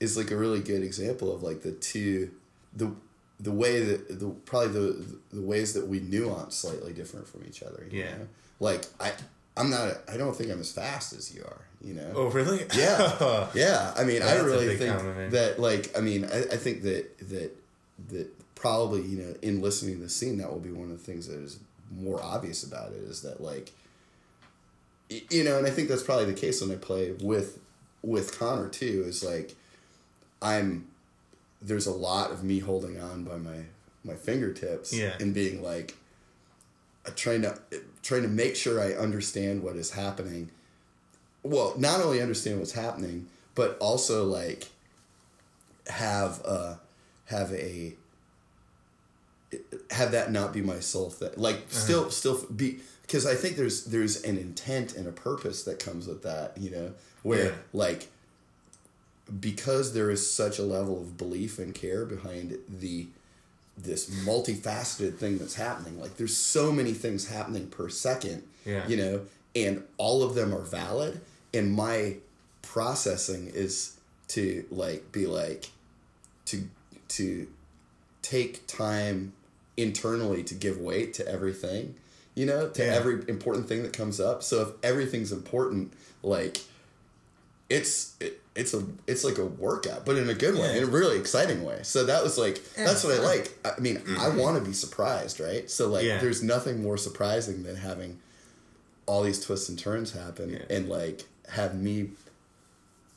[0.00, 2.30] is like a really good example of like the two
[2.74, 2.90] the
[3.38, 7.62] the way that the probably the the ways that we nuance slightly different from each
[7.62, 7.86] other.
[7.90, 8.10] You Yeah.
[8.16, 8.28] know?
[8.60, 9.12] like I
[9.58, 11.60] I'm not I don't think I'm as fast as you are.
[11.84, 12.12] You know.
[12.14, 12.64] Oh really?
[12.74, 13.92] Yeah, yeah.
[13.96, 15.30] I mean, I That's a really think compliment.
[15.32, 17.50] that, like, I mean, I, I think that that
[18.08, 21.04] that probably you know, in listening to the scene, that will be one of the
[21.04, 21.60] things that is
[21.96, 23.70] more obvious about it is that like,
[25.08, 27.60] you know, and I think that's probably the case when I play with
[28.02, 29.04] with Connor too.
[29.06, 29.54] Is like,
[30.42, 30.88] I'm
[31.62, 33.66] there's a lot of me holding on by my
[34.04, 35.14] my fingertips Yeah.
[35.20, 35.96] and being like,
[37.06, 37.56] uh, trying to
[38.02, 40.50] trying to make sure I understand what is happening
[41.42, 44.68] well, not only understand what's happening, but also like
[45.86, 46.74] have uh
[47.26, 47.94] have a
[49.90, 51.30] have that not be my sole thing.
[51.36, 51.64] Like uh-huh.
[51.68, 56.06] still still be because I think there's there's an intent and a purpose that comes
[56.06, 57.54] with that, you know, where Yeah.
[57.72, 58.08] like
[59.40, 63.06] because there is such a level of belief and care behind the
[63.78, 66.00] this multifaceted thing that's happening.
[66.00, 68.42] Like there's so many things happening per second.
[68.64, 68.86] Yeah.
[68.88, 69.20] You know,
[69.54, 71.20] and all of them are valid.
[71.52, 72.16] And my
[72.62, 73.96] processing is
[74.28, 75.70] to like be like
[76.46, 76.68] to
[77.08, 77.46] to
[78.28, 79.32] take time
[79.76, 81.94] internally to give weight to everything.
[82.34, 82.94] You know, to Yeah.
[82.94, 84.42] every important thing that comes up.
[84.42, 86.60] So if everything's important, like
[87.70, 90.78] it's it, it's a it's like a workout, but in a good way, Yeah.
[90.78, 91.80] in a really exciting way.
[91.82, 93.52] So that was like that's what I like.
[93.64, 94.38] I mean, I mm-hmm.
[94.38, 95.70] want to be surprised, right?
[95.70, 96.18] So like, Yeah.
[96.18, 98.18] there's nothing more surprising than having
[99.06, 102.10] all these twists and turns happen, and like have me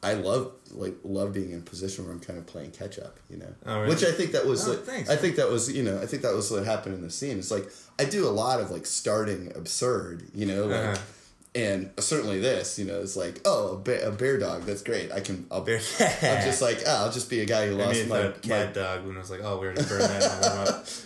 [0.01, 3.17] I love like love being in a position where I'm kind of playing catch up,
[3.29, 3.53] you know.
[3.65, 3.89] Oh, really?
[3.89, 5.09] Which I think that was Oh, like thanks.
[5.09, 7.37] I think that was you know I think that was what happened in the scene.
[7.37, 10.97] It's like I do a lot of like starting absurd, you know, like Uh-huh.
[11.55, 15.11] and certainly this, you know, it's like oh a, ba- a bear dog that's great.
[15.11, 17.85] I can I'll, Bear- I'm just like oh, I'll just be a guy who I
[17.85, 21.03] lost mean, my, cat dog when I was like, oh, we already burned that.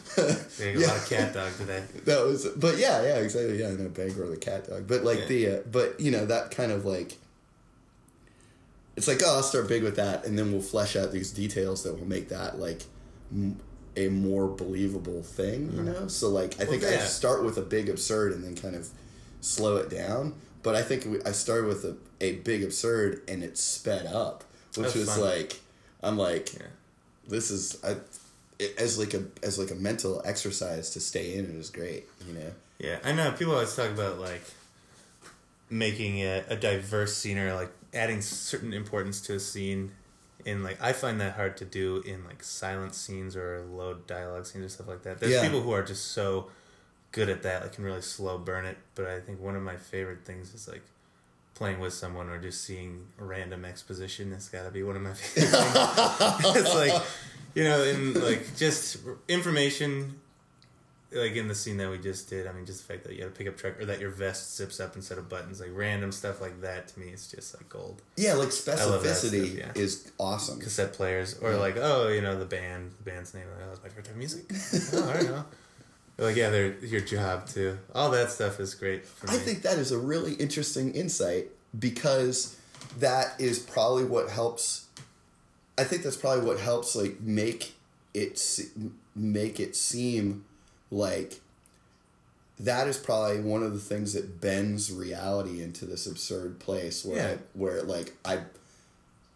[0.60, 1.84] They got a lot of cat dog today.
[2.06, 5.22] that was but yeah yeah exactly yeah I know Bangor the cat dog but like
[5.22, 5.26] Yeah.
[5.26, 7.18] the uh, but you know that kind of like
[8.96, 11.84] it's like oh I'll start big with that and then we'll flesh out these details
[11.84, 12.82] that will make that like
[13.32, 13.60] m-
[13.96, 15.86] a more believable thing you mm-hmm.
[15.86, 18.76] know so like I Well, think I start with a big absurd and then kind
[18.76, 18.88] of
[19.42, 23.44] slow it down but I think we, I started with a, a big absurd and
[23.44, 24.44] it sped up
[24.76, 25.22] which That's was fun.
[25.22, 25.60] like
[26.02, 26.68] I'm like Yeah.
[27.28, 27.98] this is I,
[28.60, 32.06] it, as like a as like a mental exercise to stay in it is great
[32.28, 33.32] you know Yeah, I know.
[33.32, 34.44] People always talk about like
[35.70, 39.92] making a, a diverse scene or like adding certain importance to a scene.
[40.46, 44.46] And like I find that hard to do in like silent scenes or low dialogue
[44.46, 45.20] scenes or stuff like that.
[45.20, 45.44] There's Yeah.
[45.44, 46.50] people who are just so
[47.12, 48.78] good at that, like can really slow burn it.
[48.96, 50.82] But I think one of my favorite things is like
[51.56, 54.32] playing with someone or just seeing random exposition.
[54.32, 56.56] That's got to be one of my favorite things.
[56.58, 57.02] it's like
[57.56, 58.98] you know, in like just
[59.30, 60.20] information
[61.15, 63.23] like in the scene that we just did, I mean, just the fact that you
[63.23, 66.12] had a pickup truck or that your vest zips up instead of buttons, like random
[66.12, 68.02] stuff like that, to me, it's just like gold.
[68.17, 69.82] Yeah, like specificity stuff, yeah.
[69.82, 70.60] is awesome.
[70.60, 71.58] Cassette players, or Yeah.
[71.58, 74.13] like, oh, you know, the band, the band's name, like, oh, it's my favorite type
[74.13, 74.43] of music.
[74.93, 75.45] oh, I don't know.
[76.17, 77.80] Like, yeah, they're your job too.
[77.95, 79.34] All that stuff is great for me.
[79.34, 81.47] I think that is a really interesting insight
[81.78, 82.56] because
[82.99, 84.86] that is probably what helps.
[85.78, 87.73] I think that's probably what helps like make
[88.13, 88.39] it
[89.15, 90.45] make it seem
[90.94, 91.40] like
[92.60, 97.18] that is probably one of the things that bends reality into this absurd place where
[97.32, 97.38] Yeah.
[97.54, 98.42] where like I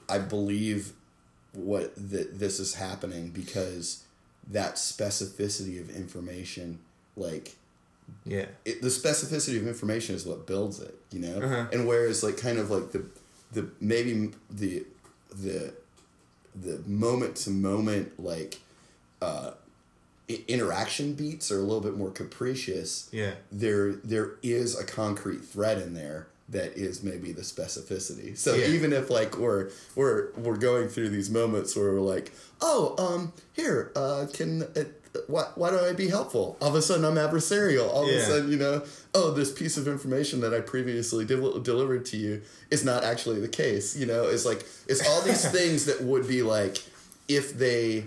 [0.08, 0.93] I believe
[1.54, 4.04] what that this is happening because
[4.50, 6.80] that specificity of information
[7.15, 7.56] like
[8.26, 11.41] yeah, it, the specificity of information is what builds it, you know.
[11.41, 11.65] Uh-huh.
[11.74, 13.04] And whereas like kind of like the
[13.52, 14.86] the maybe the
[15.30, 15.74] the
[16.56, 18.60] the moment to moment like
[19.22, 19.66] uh, i-
[20.29, 23.09] interaction beats are a little bit more capricious.
[23.11, 28.37] yeah, There there is a concrete thread in there that is maybe the specificity.
[28.37, 28.67] So Yeah.
[28.67, 33.33] even if like we're we're we're going through these moments where we're like, oh, um,
[33.53, 34.83] here, uh, can uh,
[35.27, 36.57] why why don't I be helpful?
[36.61, 37.87] All of a sudden I'm adversarial.
[37.89, 41.59] All of a sudden you know, oh, this piece of information that I previously del-
[41.59, 43.95] delivered to you is not actually the case.
[43.97, 46.77] You know, it's like it's all these things that would be like
[47.27, 48.05] if they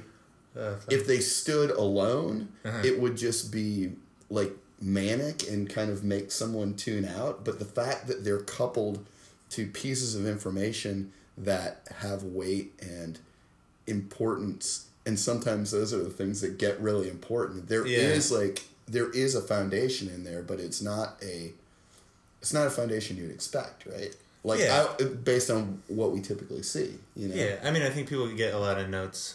[0.59, 2.83] uh, if they stood alone, Uh-huh.
[2.85, 3.93] it would just be
[4.29, 7.45] like manic and kind of make someone tune out.
[7.45, 9.05] But the fact that they're coupled
[9.51, 13.19] to pieces of information that have weight and
[13.87, 17.69] importance, and sometimes those are the things that get really important.
[17.69, 18.39] There is Yeah.
[18.39, 21.53] like there is a foundation in there, but it's not a
[22.43, 24.15] it's not a foundation you'd expect, right?
[24.43, 24.87] Like Yeah.
[24.99, 27.35] I, based on what we typically see, you know.
[27.35, 29.35] Yeah, I mean, I think people get a lot of notes,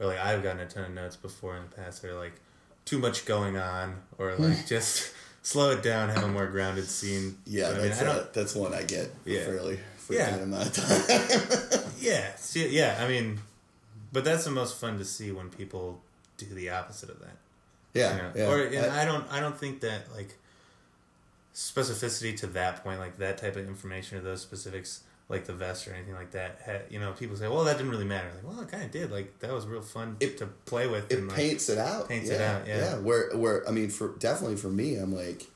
[0.00, 2.02] or like I've gotten a ton of notes before in the past.
[2.02, 2.32] They're like
[2.84, 7.36] too much going on, or like just slow it down, have a more grounded scene.
[7.46, 9.44] Yeah, But, I mean, that's I that's one I get Yeah.
[9.44, 10.36] fairly Yeah.
[10.36, 11.80] amount of time.
[12.00, 12.98] Yeah, see, yeah.
[12.98, 13.40] I mean,
[14.12, 16.00] but that's the most fun to see when people
[16.38, 17.36] do the opposite of that.
[17.92, 18.32] yeah, you know?
[18.34, 18.50] yeah.
[18.50, 19.30] Or and I- I, don't.
[19.30, 20.34] I don't think that like
[21.54, 25.86] specificity to that point, like that type of information or those specifics, like the vest
[25.86, 26.60] or anything like that.
[26.66, 28.90] Ha, you know, people say, "Well, that didn't really matter." Like, well, it kind of
[28.90, 29.12] did.
[29.12, 31.10] Like that was real fun It- to play with.
[31.10, 32.08] it and, like, paints it out.
[32.08, 32.78] paints yeah, it out, yeah.
[32.78, 32.98] yeah.
[32.98, 35.46] Where where I mean, for definitely for me, I'm like,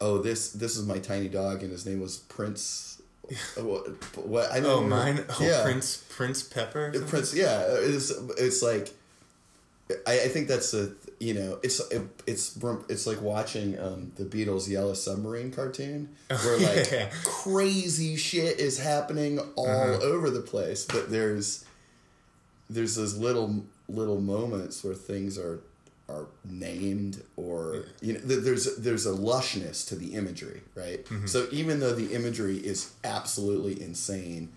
[0.00, 3.02] oh, this this is my tiny dog, and his name was Prince.
[3.56, 3.88] what,
[4.24, 5.24] what I oh, don't Oh, mine.
[5.28, 6.92] Oh, yeah, Prince Prince Pepper.
[7.08, 7.34] Prince.
[7.34, 8.94] Yeah, it's it's like,
[10.06, 14.24] I, I think that's a you know it's it, it's it's like watching um, the
[14.24, 17.10] Beatles' Yellow Submarine cartoon where like Yeah.
[17.24, 20.02] crazy shit is happening all Uh-huh.
[20.02, 21.64] over the place, but there's
[22.68, 25.60] there's those little little moments where things are
[26.08, 31.26] are named or you know there's there's a lushness to the imagery right Mm-hmm.
[31.26, 34.50] so even though the imagery is absolutely insane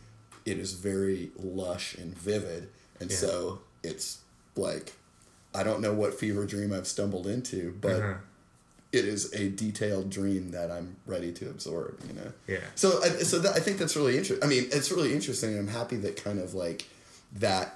[0.45, 2.69] it is very lush and vivid
[2.99, 3.17] and Yeah.
[3.17, 4.19] so it's
[4.55, 4.93] like
[5.53, 8.13] i don't know what fever dream i've stumbled into but Uh-huh.
[8.91, 12.59] it is a detailed dream that i'm ready to absorb you know Yeah.
[12.75, 14.43] so, I- so that, I think that's really interesting.
[14.43, 15.57] I mean, it's really interesting.
[15.57, 16.85] I'm happy that kind of like
[17.37, 17.75] that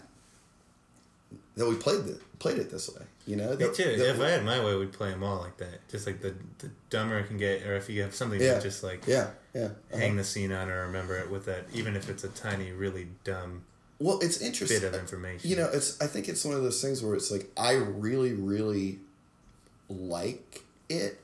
[1.56, 3.04] that we played the, played it this way.
[3.28, 3.96] You know, Me that, too.
[3.98, 5.88] that if I had my way, we'd play them all like that.
[5.88, 8.56] Just like the the dumber it can get, or if you have something Yeah.
[8.56, 9.66] to just like yeah, yeah.
[9.66, 9.98] uh-huh.
[9.98, 13.08] hang the scene on or remember it with that, even if it's a tiny, really
[13.24, 13.64] dumb
[14.00, 14.82] Well, it's interesting.
[14.82, 15.50] bit of information.
[15.50, 16.02] You know, it's.
[16.02, 19.00] I think it's one of those things where it's like I really, really
[19.90, 21.20] like it.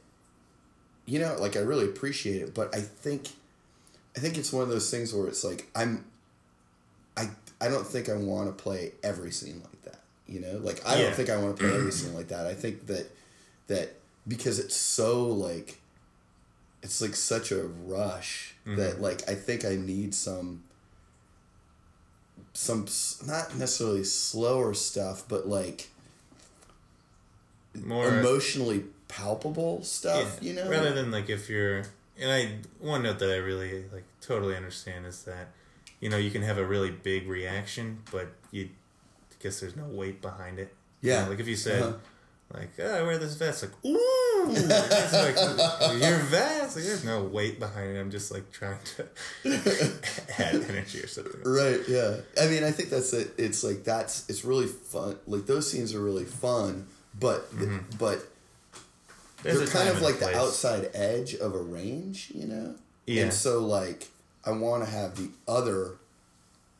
[1.05, 3.29] You know, like I really appreciate it, but I think,
[4.15, 6.05] I think it's one of those things where it's like I'm.
[7.17, 7.29] I
[7.59, 9.99] I don't think I want to play every scene like that.
[10.27, 11.03] You know, like I Yeah.
[11.05, 12.45] don't think I want to play every scene like that.
[12.45, 13.09] I think that
[13.67, 13.95] that
[14.27, 15.79] because it's so like,
[16.83, 19.01] it's like such a rush that mm-hmm.
[19.03, 20.63] like I think I need some
[22.53, 22.87] some
[23.25, 25.89] not necessarily slower stuff, but like
[27.85, 30.39] more emotionally palpable stuff.
[30.41, 31.83] Yeah, You know, rather than like if you're
[32.19, 32.49] and I
[32.79, 35.49] one note that I really like totally understand is that
[35.99, 38.69] you know you can have a really big reaction, but you
[39.31, 40.73] I guess there's no weight behind it.
[41.01, 41.23] You Yeah.
[41.23, 41.93] know, like if you said Uh-huh.
[42.53, 43.97] like oh, I wear this vest, like ooh,
[44.47, 46.75] it's like your vest.
[46.75, 47.99] Like, there's no weight behind it.
[47.99, 49.07] I'm just like trying to
[50.37, 51.41] add energy or something.
[51.43, 51.79] right?
[51.87, 53.33] Yeah, I mean, I think that's it.
[53.37, 55.17] It's like that's it's really fun.
[55.27, 56.87] Like those scenes are really fun,
[57.19, 57.49] but
[57.97, 58.27] but Mm-hmm.
[59.43, 60.35] There's they're kind of like the place.
[60.35, 62.75] outside edge of a range, you know.
[63.07, 63.23] Yeah.
[63.23, 64.09] And so like
[64.45, 65.95] I want to have the other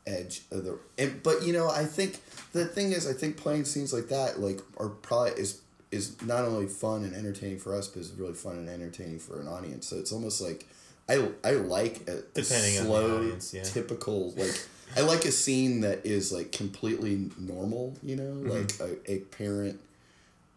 [0.06, 2.20] edge of the and but you know I think
[2.52, 6.44] the thing is I think playing scenes like that like are probably is is not
[6.44, 9.86] only fun and entertaining for us but is really fun and entertaining for an audience.
[9.86, 10.66] So it's almost like
[11.08, 13.62] I I like a Depending on slow audience, yeah.
[13.64, 14.60] typical like
[14.96, 18.50] I like a scene that is like completely normal, you know, Mm-hmm.
[18.50, 19.80] like a, a parent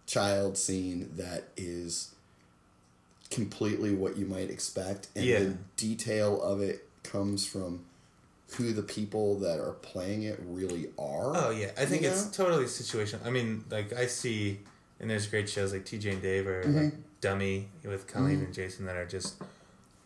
[0.05, 2.13] child scene that is
[3.29, 5.39] completely what you might expect and Yeah.
[5.39, 7.85] the detail of it comes from
[8.57, 11.35] who the people that are playing it really are.
[11.35, 12.31] Oh yeah, I think you it's know?
[12.45, 13.25] totally situational.
[13.25, 14.59] I mean, like I see,
[15.03, 16.83] and there's great shows like TJ and Dave or Mm-hmm.
[16.85, 19.35] like Dummy with Colleen and Jason that are just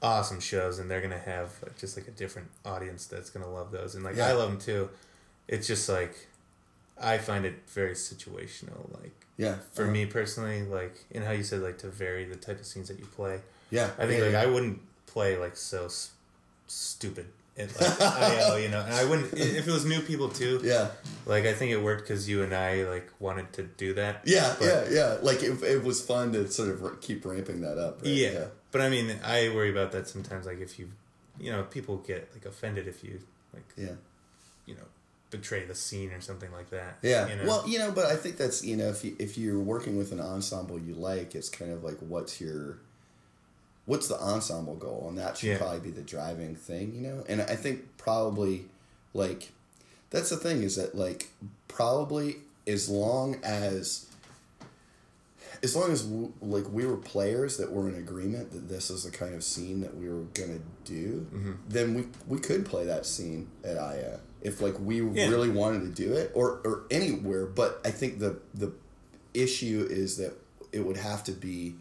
[0.01, 3.95] awesome shows, and they're gonna have just like a different audience that's gonna love those,
[3.95, 4.27] and like Yeah.
[4.27, 4.89] I love them too.
[5.47, 6.27] It's just like
[6.99, 8.91] I find it very situational.
[9.01, 9.55] Like yeah.
[9.73, 9.91] for uh-huh.
[9.91, 12.99] me personally, like in how you said like to vary the type of scenes that
[12.99, 13.39] you play.
[13.69, 13.91] Yeah.
[13.97, 14.41] I think yeah, like yeah.
[14.41, 16.11] I wouldn't play like so s-
[16.67, 17.27] stupid.
[17.57, 20.61] Like, IO, you know, and I wouldn't if it was new people too.
[20.63, 20.89] Yeah.
[21.25, 24.21] Like I think it worked because you and I like wanted to do that.
[24.25, 25.17] Yeah, But- yeah, yeah.
[25.21, 28.01] Like it, it was fun to sort of keep ramping that up.
[28.03, 28.11] Right?
[28.13, 28.45] yeah.
[28.71, 30.45] But I mean, I worry about that sometimes.
[30.45, 30.89] Like if you,
[31.39, 33.19] you know, people get like offended if you
[33.53, 33.95] like, Yeah.
[34.65, 34.81] you know,
[35.31, 36.99] betray the scene or something like that.
[37.01, 37.27] Yeah.
[37.27, 37.45] You know?
[37.47, 40.11] Well, you know, but I think that's you know if you if you're working with
[40.11, 42.77] an ensemble you like, it's kind of like what's your
[43.87, 45.57] what's the ensemble goal, and that should Yeah.
[45.57, 47.23] probably be the driving thing, you know.
[47.27, 48.65] And I think probably
[49.15, 49.51] like
[50.11, 51.29] that's the thing is that like
[51.67, 54.05] probably as long as
[55.63, 59.03] as long as w- like we were players that were in agreement that this is
[59.03, 61.51] the kind of scene that we were gonna do, Mm-hmm.
[61.69, 65.29] then we we could play that scene at IO if like we Yeah.
[65.29, 67.45] really wanted to do it or or anywhere.
[67.45, 68.71] But I think the the
[69.33, 70.33] issue is that
[70.71, 71.75] it would have to be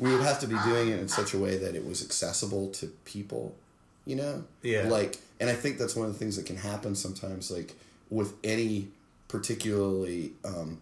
[0.00, 2.70] we would have to be doing it in such a way that it was accessible
[2.70, 3.54] to people,
[4.06, 4.44] you know?
[4.62, 4.88] Yeah.
[4.88, 7.74] Like and I think that's one of the things that can happen sometimes like
[8.10, 8.88] with any
[9.28, 10.80] particularly um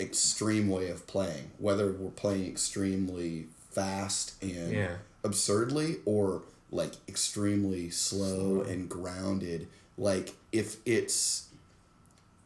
[0.00, 4.96] extreme way of playing, whether we're playing extremely fast and Yeah.
[5.24, 8.70] absurdly or like extremely slow, Slow.
[8.72, 9.68] and grounded.
[9.98, 11.48] Like if it's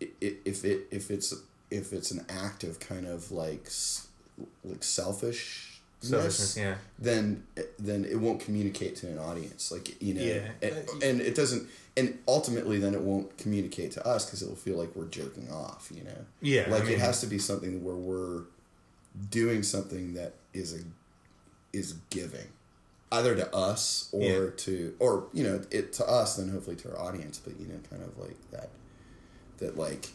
[0.01, 1.33] if it if it's
[1.71, 3.71] if it's an act of kind of like
[4.65, 6.75] like selfish Selfishness, yeah.
[6.99, 7.43] then
[7.79, 10.49] then it won't communicate to an audience like you know Yeah.
[10.63, 14.55] and, uh, and it doesn't and ultimately then it won't communicate to us because it'll
[14.57, 17.39] feel like we're jerking off you know Yeah, like I mean- it has to be
[17.39, 18.43] something where we're
[19.31, 20.81] doing something that is a
[21.73, 22.47] is giving
[23.11, 24.51] either to us or Yeah.
[24.59, 27.79] to or you know it to us then hopefully to our audience but you know
[27.91, 28.69] kind of like that
[29.59, 30.11] that like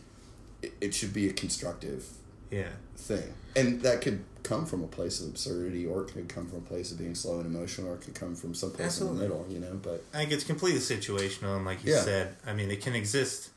[0.61, 2.05] it, it should be a constructive
[2.51, 2.67] Yeah.
[2.97, 3.33] thing.
[3.55, 6.61] And that could come from a place of absurdity or it could come from a
[6.61, 9.23] place of being slow and emotional or it could come from someplace Absolutely.
[9.25, 12.01] in the middle, you know, but I think it's completely situational, and like you Yeah.
[12.01, 13.49] said, I mean, it can exist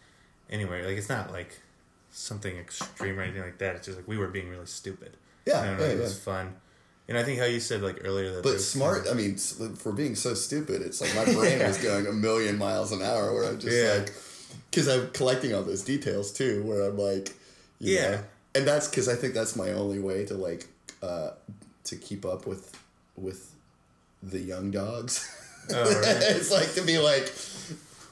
[0.50, 0.87] anywhere.
[0.87, 1.59] Like it's not like
[2.11, 3.76] something extreme or anything like that.
[3.76, 5.16] It's just like we were being really stupid.
[5.46, 6.20] Yeah, And yeah, it was yeah.
[6.33, 6.54] fun.
[7.09, 10.14] And I think how you said like earlier that but smart, I mean, for being
[10.14, 13.59] so stupid, it's like my brain was going a million miles an hour where I'm
[13.61, 13.98] just Yeah.
[13.98, 14.12] like,
[14.70, 17.35] because I'm collecting all those details too, where I'm like,
[17.78, 18.11] you Yeah.
[18.11, 18.20] know,
[18.54, 20.66] and that's because I think that's my only way to like,
[21.02, 21.30] uh,
[21.84, 22.78] to keep up with,
[23.16, 23.52] with
[24.22, 25.30] the young dogs.
[25.72, 25.92] Oh, right.
[26.36, 27.32] it's like to be like,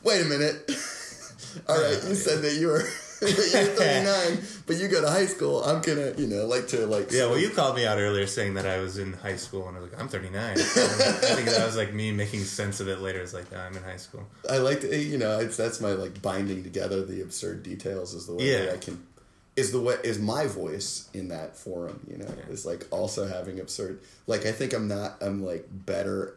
[0.02, 0.70] wait a minute.
[1.68, 2.80] All right, you said that you were
[3.22, 3.30] you're
[3.76, 5.62] 39, but you go to high school.
[5.62, 7.12] I'm gonna, you know, like to like.
[7.12, 9.76] Yeah, well, you called me out earlier saying that I was in high school, and
[9.76, 10.34] I was like, I'm 39.
[10.34, 13.20] I think that was like me making sense of it later.
[13.20, 14.26] It's like, I'm in high school.
[14.50, 18.26] I like to, you know, it's that's my like binding together the absurd details is
[18.26, 18.58] the way Yeah.
[18.66, 19.06] that I can.
[19.54, 22.06] Is the way is my voice in that forum?
[22.10, 22.52] You know, Yeah.
[22.52, 24.00] is like also having absurd.
[24.26, 25.16] Like I think I'm not.
[25.22, 26.36] I'm like better.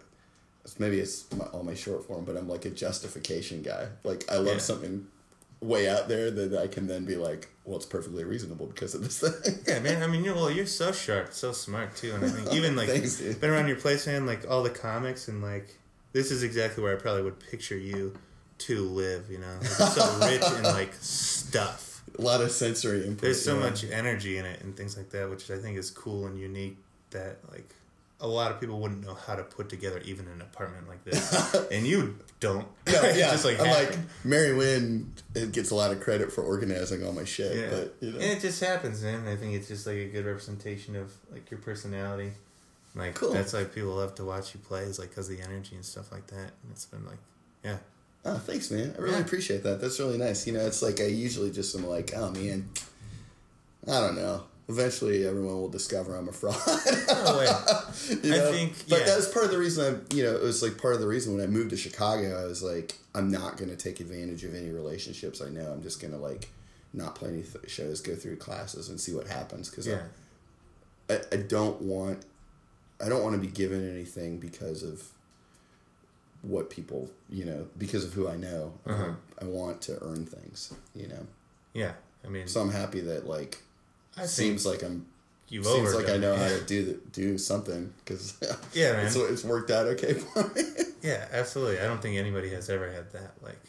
[0.80, 3.88] Maybe it's my, all my short form, but I'm like a justification guy.
[4.04, 4.58] Like I love Yeah.
[4.58, 5.08] something
[5.62, 9.04] way out there that I can then be like, well, it's perfectly reasonable because of
[9.04, 9.60] this thing.
[9.68, 10.04] Yeah, man.
[10.04, 12.90] I mean, you're well, you're so sharp, so smart too, and I think even like
[12.90, 13.40] Thanks, dude.
[13.40, 14.26] been around your place, man.
[14.26, 15.70] Like all the comics and like
[16.12, 18.14] this is exactly where I probably would picture you
[18.60, 19.32] to live.
[19.32, 21.95] You know, like, so rich in like stuff.
[22.18, 23.22] A lot of sensory input.
[23.22, 23.70] There's so yeah.
[23.70, 26.78] much energy in it and things like that, which I think is cool and unique.
[27.12, 27.74] That like
[28.20, 31.54] a lot of people wouldn't know how to put together even an apartment like this,
[31.72, 32.68] and you don't.
[32.88, 33.98] No, yeah, just like I'm like.
[34.24, 37.70] Mary Wynn it gets a lot of credit for organizing all my shit, Yeah.
[37.70, 39.28] but you know, And it just happens, man.
[39.28, 42.32] I think it's just like a good representation of like your personality.
[42.96, 43.34] Like Cool.
[43.34, 46.12] that's why people love to watch you play is like because the energy and stuff
[46.12, 46.38] like that.
[46.64, 47.20] And it's been like,
[47.64, 47.78] yeah,
[48.26, 48.94] Oh, thanks, man.
[48.98, 49.22] I really Yeah.
[49.22, 49.80] appreciate that.
[49.80, 50.48] That's really nice.
[50.48, 52.70] You know, it's like I usually just am like, oh man,
[53.88, 54.44] I don't know.
[54.68, 56.56] Eventually, everyone will discover I'm a fraud.
[56.66, 59.06] you I think, but yeah.
[59.06, 61.08] that was part of the reason I, you know, it was like part of the
[61.08, 64.44] reason when I moved to Chicago, I was like, I'm not going to take advantage
[64.44, 65.72] of any relationships I know.
[65.72, 66.50] I'm just going to like
[66.94, 69.70] not play any th- shows, go through classes, and see what happens.
[69.70, 70.02] Because yeah,
[71.12, 72.26] I, I don't want
[73.00, 75.04] I don't want to be given anything because of
[76.46, 78.74] what people you know because of who I know.
[78.86, 79.12] Uh-huh.
[79.42, 81.26] I, want to earn things, you know.
[81.74, 81.94] yeah.
[82.26, 83.62] I mean, So I'm happy that like
[84.18, 85.06] I seems like I'm
[85.50, 86.40] you've seems like I know it.
[86.40, 88.38] how to do do something because
[88.74, 89.06] Yeah, man.
[89.08, 90.64] it's it's worked out okay for me.
[91.02, 91.80] Yeah, absolutely.
[91.80, 93.62] I don't think anybody has ever had that like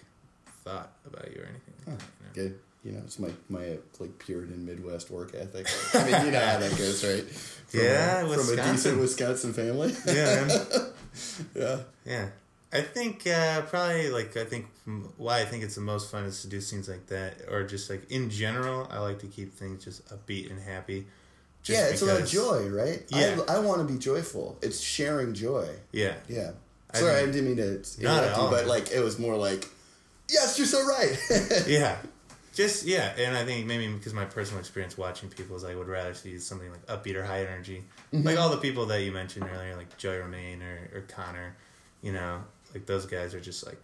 [0.64, 1.74] thought about you or anything.
[1.86, 2.32] Like that, you know?
[2.50, 2.58] Good.
[2.84, 5.66] You know, it's my my like Puritan Midwest work ethic.
[5.94, 7.24] I mean, you know how that goes, right?
[7.28, 9.92] From Yeah, a, from a decent Wisconsin family.
[10.06, 10.66] Yeah, man.
[11.54, 11.78] yeah.
[12.06, 12.28] Yeah.
[12.72, 14.66] I think uh, probably like I think
[15.16, 17.88] why I think it's the most fun is to do scenes like that or just
[17.88, 21.06] like in general I like to keep things just upbeat and happy.
[21.62, 23.02] just yeah, it's about because- joy, right?
[23.08, 23.38] Yeah.
[23.48, 24.58] I, I want to be joyful.
[24.62, 25.68] It's sharing joy.
[25.92, 26.14] Yeah.
[26.28, 26.52] Yeah.
[26.92, 29.36] I Sorry, I, didn't mean to Not at interrupt you, but like it was more
[29.36, 29.68] like,
[30.30, 31.16] yes, you're so right.
[31.66, 31.96] Yeah.
[32.54, 35.88] Just yeah, and I think maybe because my personal experience watching people is I would
[35.88, 38.26] rather see something like upbeat or high energy, Mm-hmm.
[38.26, 41.54] like all the people that you mentioned earlier, like Joy Romaine or, or Connor,
[42.00, 42.44] you know,
[42.76, 43.80] like those guys are just like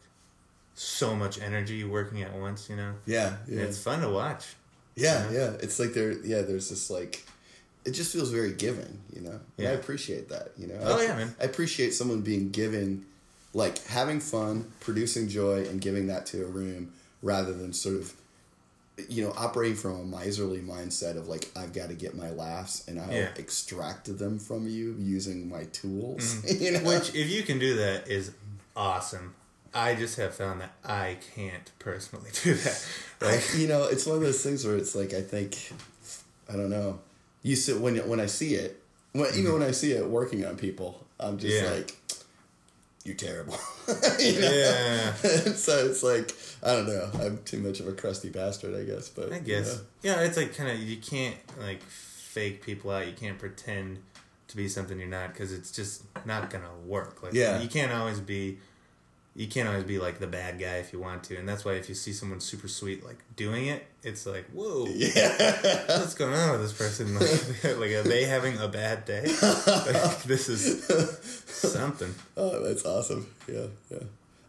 [0.74, 2.94] so much energy working at once, you know.
[3.06, 4.54] yeah, And yeah, It's fun to watch.
[4.96, 5.50] yeah, yeah.
[5.60, 6.42] It's like there, yeah.
[6.42, 7.24] There's this like,
[7.84, 9.40] it just feels very giving, you know.
[9.58, 10.78] And I appreciate that, you know.
[10.82, 11.34] Oh, I, yeah, man.
[11.40, 13.04] I appreciate someone being giving,
[13.54, 18.12] like having fun, producing joy, and giving that to a room rather than sort of.
[19.08, 22.86] You know, operating from a miserly mindset of like I've got to get my laughs
[22.86, 23.30] and I'll Yeah.
[23.36, 26.44] extract them from you using my tools.
[26.60, 26.86] you know, Mm-hmm.
[26.88, 28.32] Which, if you can do that, is
[28.76, 29.34] awesome.
[29.74, 32.86] I just have found that I can't personally do that.
[33.20, 35.72] Like, you know, it's one of those things where it's like I think,
[36.52, 36.98] I don't know.
[37.42, 38.82] You sit when when I see it,
[39.12, 41.64] when, even when I see it working on people, I'm just Mm-hmm.
[41.66, 41.70] Yeah.
[41.72, 41.96] like,
[43.04, 43.58] you're terrible.
[44.20, 44.50] you know?
[44.52, 45.12] yeah,
[45.54, 46.32] so it's like
[46.62, 47.10] I don't know.
[47.20, 49.08] I'm too much of a crusty bastard, I guess.
[49.08, 49.74] But I you guess.
[49.76, 49.82] know.
[50.02, 53.06] Yeah, it's like kind of you can't like fake people out.
[53.06, 53.98] You can't pretend
[54.52, 57.22] to be something you're not because it's just not gonna work.
[57.22, 57.60] Like, Yeah.
[57.60, 58.58] you can't always be.
[59.34, 61.72] You can't always be like the bad guy if you want to, and that's why
[61.72, 66.34] if you see someone super sweet like doing it, it's like, whoa, yeah, what's going
[66.34, 67.14] on with this person?
[67.18, 69.22] Like, like are they having a bad day?
[69.40, 70.84] Like, this is
[71.46, 72.14] something.
[72.36, 73.26] oh, that's awesome.
[73.48, 74.00] Yeah, yeah.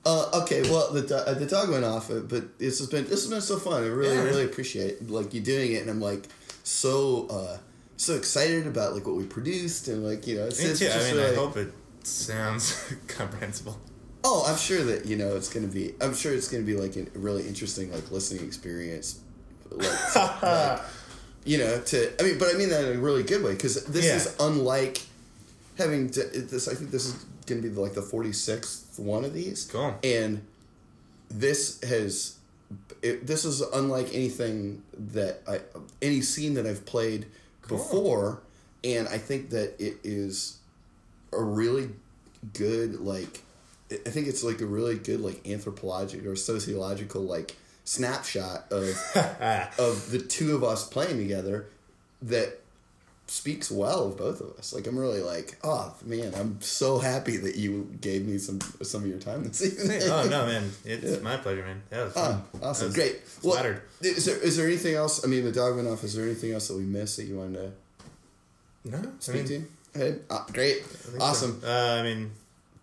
[0.05, 3.05] Uh, okay, well, the do- uh, the dog went off, uh, but this has been
[3.05, 3.83] this has been so fun.
[3.83, 4.23] I really Yeah.
[4.23, 6.27] really appreciate like you doing it, and I'm like
[6.65, 7.57] so uh,
[7.97, 10.45] so excited about like what we produced and like you know.
[10.45, 10.86] It's, Me it's too.
[10.88, 11.71] I just mean, I hope it
[12.03, 13.79] sounds comprehensible.
[14.23, 15.93] Oh, I'm sure that you know it's gonna be.
[16.01, 19.19] I'm sure it's gonna be like a really interesting like listening experience,
[19.69, 20.82] like, like
[21.45, 21.79] you know.
[21.82, 24.15] To I mean, but I mean that in a really good way because this Yeah.
[24.15, 25.01] is unlike
[25.77, 26.67] having to, this.
[26.67, 27.13] I think this is
[27.45, 29.65] gonna be like the 46th one of these.
[29.65, 29.95] Cool.
[30.03, 30.45] And
[31.29, 32.38] this has,
[33.02, 35.62] it, this is unlike anything that I
[36.02, 37.25] any scene that I've played
[37.67, 37.77] Cool.
[37.77, 38.41] before,
[38.83, 40.57] and I think that it is
[41.31, 41.89] a really
[42.53, 43.41] good like
[43.91, 47.55] I think it's like a really good like anthropological or sociological like
[47.85, 48.87] snapshot of
[49.79, 51.67] of the two of us playing together
[52.21, 52.59] that
[53.34, 54.73] speaks well of both of us.
[54.73, 59.02] Like I'm really like, oh man, I'm so happy that you gave me some some
[59.04, 60.02] of your time this evening.
[60.04, 61.19] Oh no, man, it's Yeah.
[61.19, 61.81] my pleasure, man.
[61.90, 62.62] That was Ah, fun.
[62.62, 63.21] awesome, was great.
[63.42, 63.81] Well, Flattered.
[64.02, 65.23] is there is there anything else?
[65.25, 66.04] I mean, the dog went off.
[66.04, 67.73] Is there anything else that we missed that you wanted
[68.86, 70.00] to No, I speak mean, to?
[70.00, 70.84] Hey, ah, great,
[71.19, 71.60] awesome.
[71.62, 71.67] so.
[71.67, 72.31] Uh, I mean,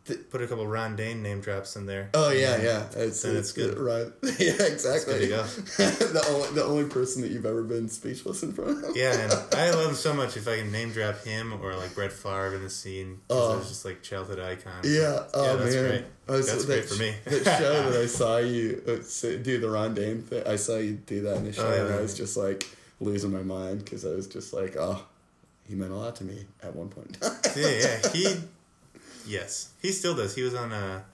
[0.07, 2.09] Th- put a couple Ron Dayne name drops in there.
[2.15, 2.87] Oh yeah, yeah.
[2.97, 3.79] It's, Then it's good.
[3.79, 4.07] right?
[4.39, 5.15] Yeah, exactly.
[5.25, 8.97] It's good the only the only person that you've ever been speechless in front of.
[8.97, 10.37] Yeah, and I love him so much.
[10.39, 13.57] If I can name drop him or like Brett Favre in the scene, Oh.
[13.59, 14.81] those just like childhood icon.
[14.85, 15.25] Yeah.
[15.35, 15.89] Oh that's man.
[15.89, 16.05] great.
[16.29, 17.15] Was- That's that, great for me.
[17.25, 20.45] that show that I saw you uh, do the Ron Dayne thing.
[20.47, 22.67] I saw you do that in a show, Oh, yeah, and I was just like
[23.01, 25.05] losing my mind because I was just like, oh,
[25.69, 27.19] he meant a lot to me at one point.
[27.57, 28.09] yeah, yeah.
[28.13, 28.37] He,
[29.31, 30.35] yes, he still does.
[30.35, 31.05] He was on a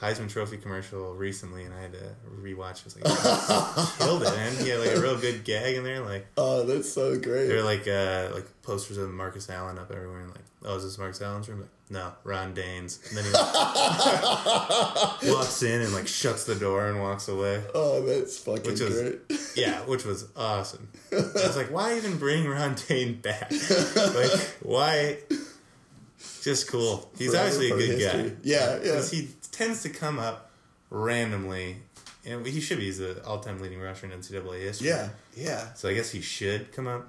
[0.00, 2.82] Heisman Trophy commercial recently, and I had to rewatch.
[2.82, 4.56] I was like, killed it, man.
[4.56, 6.00] He had like a real good gag in there.
[6.00, 7.46] Like oh, that's so great.
[7.46, 10.82] there were like uh, like posters of Marcus Allen up everywhere, and like, oh, is
[10.84, 11.60] this Marcus Allen's room?
[11.60, 12.98] Like, no, Ron Dayne's.
[13.08, 17.62] And then he like, walks in and like shuts the door and walks away.
[17.74, 19.40] oh, that's fucking Which is- great.
[19.56, 20.88] Yeah, which was awesome.
[21.12, 23.52] I was like, why even bring Ron Dayne back?
[23.96, 25.18] Like, why?
[26.42, 27.10] Just cool.
[27.16, 28.30] He's obviously a good history.
[28.30, 28.36] guy.
[28.42, 29.02] Yeah, yeah.
[29.04, 30.50] he tends to come up
[30.90, 31.76] randomly,
[32.26, 32.84] and he should be.
[32.86, 34.88] He's the all-time leading rusher in NCAA history.
[34.88, 37.06] Yeah, yeah, So I guess he should come up,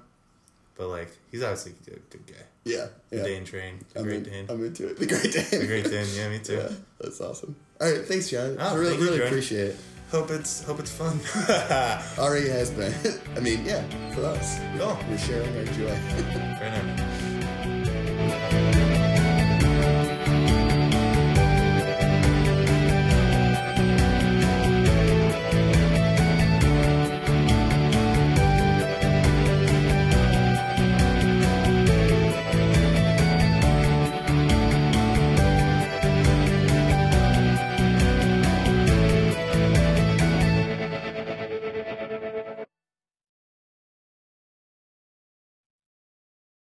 [0.76, 2.34] but like, he's obviously a good, guy.
[2.64, 3.22] yeah, The yeah.
[3.24, 4.96] Dane train, the I'm, great in, Dane, I'm into it.
[5.00, 5.60] The Great Dane.
[5.60, 6.06] the great Dane.
[6.14, 6.54] Yeah, me too.
[6.54, 6.68] Yeah,
[7.00, 7.56] that's awesome.
[7.80, 8.56] All right, thanks, John.
[8.60, 9.26] Oh, I really, you, really Jorin.
[9.26, 9.76] appreciate it.
[10.12, 11.18] Hope it's hope it's fun.
[12.22, 12.94] Already has been.
[13.36, 13.82] I mean, yeah,
[14.14, 14.60] for us.
[14.78, 14.96] cool.
[15.10, 15.90] We're sharing our joy.
[15.90, 18.60] Right now.